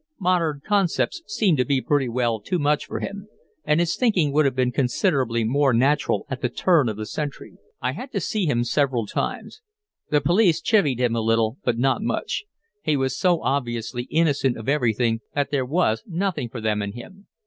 Modern 0.19 0.61
concepts 0.65 1.21
seemed 1.27 1.59
to 1.59 1.63
be 1.65 1.79
pretty 1.79 2.09
well 2.09 2.39
too 2.41 2.57
much 2.57 2.87
for 2.87 3.01
him, 3.01 3.27
and 3.63 3.79
his 3.79 3.95
thinking 3.95 4.33
would 4.33 4.45
have 4.45 4.55
been 4.55 4.71
considerably 4.71 5.43
more 5.43 5.73
natural 5.73 6.25
at 6.27 6.41
the 6.41 6.49
turn 6.49 6.89
of 6.89 6.97
the 6.97 7.05
century. 7.05 7.53
"I 7.83 7.91
had 7.91 8.11
to 8.13 8.19
see 8.19 8.47
him 8.47 8.63
several 8.63 9.05
times. 9.05 9.61
The 10.09 10.19
police 10.19 10.59
chivvied 10.59 10.99
him 10.99 11.15
a 11.15 11.21
little, 11.21 11.59
but 11.63 11.77
not 11.77 12.01
much; 12.01 12.45
he 12.81 12.97
was 12.97 13.15
so 13.15 13.43
obviously 13.43 14.07
innocent 14.09 14.57
of 14.57 14.67
everything 14.67 15.19
that 15.35 15.51
there 15.51 15.67
was 15.67 16.01
nothing 16.07 16.49
for 16.49 16.61
them 16.61 16.81
in 16.81 16.93
him. 16.93 17.27